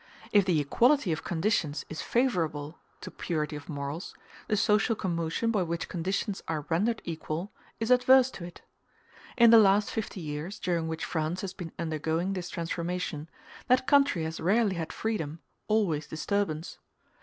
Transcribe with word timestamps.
If 0.31 0.45
the 0.45 0.59
equality 0.59 1.11
of 1.11 1.23
conditions 1.23 1.85
is 1.87 2.01
favorable 2.01 2.79
to 3.01 3.11
purity 3.11 3.55
of 3.55 3.69
morals, 3.69 4.15
the 4.47 4.57
social 4.57 4.95
commotion 4.95 5.51
by 5.51 5.61
which 5.61 5.89
conditions 5.89 6.41
are 6.47 6.65
rendered 6.71 7.03
equal 7.05 7.51
is 7.79 7.91
adverse 7.91 8.31
to 8.31 8.43
it. 8.45 8.63
In 9.37 9.51
the 9.51 9.59
last 9.59 9.91
fifty 9.91 10.19
years, 10.19 10.57
during 10.59 10.87
which 10.87 11.05
France 11.05 11.41
has 11.41 11.53
been 11.53 11.71
undergoing 11.77 12.33
this 12.33 12.49
transformation, 12.49 13.29
that 13.67 13.85
country 13.85 14.23
has 14.23 14.39
rarely 14.39 14.73
had 14.75 14.91
freedom, 14.91 15.37
always 15.67 16.07
disturbance. 16.07 16.79